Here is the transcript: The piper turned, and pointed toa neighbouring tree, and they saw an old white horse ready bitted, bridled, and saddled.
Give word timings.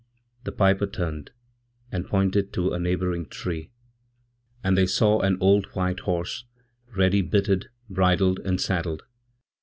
The 0.45 0.51
piper 0.51 0.87
turned, 0.87 1.29
and 1.91 2.07
pointed 2.07 2.51
toa 2.51 2.79
neighbouring 2.79 3.27
tree, 3.27 3.69
and 4.63 4.75
they 4.75 4.87
saw 4.87 5.19
an 5.19 5.37
old 5.39 5.67
white 5.75 5.99
horse 5.99 6.45
ready 6.97 7.21
bitted, 7.21 7.69
bridled, 7.87 8.39
and 8.39 8.59
saddled. 8.59 9.03